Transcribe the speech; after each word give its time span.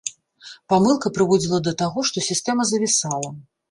Памылка 0.73 1.13
прыводзіла 1.19 1.59
да 1.69 1.77
таго, 1.85 2.09
што 2.11 2.27
сістэма 2.33 2.71
завісала. 2.75 3.29